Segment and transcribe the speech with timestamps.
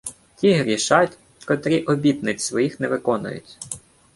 [0.35, 3.57] Ті грішать, котрі обітниць своїх не виконують.